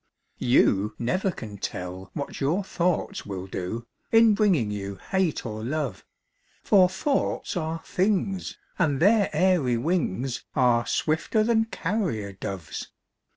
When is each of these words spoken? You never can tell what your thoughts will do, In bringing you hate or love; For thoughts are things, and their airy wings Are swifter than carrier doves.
You 0.39 0.95
never 0.97 1.29
can 1.29 1.59
tell 1.59 2.09
what 2.15 2.41
your 2.41 2.63
thoughts 2.63 3.23
will 3.23 3.45
do, 3.45 3.85
In 4.11 4.33
bringing 4.33 4.71
you 4.71 4.95
hate 4.95 5.45
or 5.45 5.63
love; 5.63 6.03
For 6.63 6.89
thoughts 6.89 7.55
are 7.55 7.83
things, 7.85 8.57
and 8.79 8.99
their 8.99 9.29
airy 9.31 9.77
wings 9.77 10.43
Are 10.55 10.87
swifter 10.87 11.43
than 11.43 11.65
carrier 11.65 12.31
doves. 12.33 12.89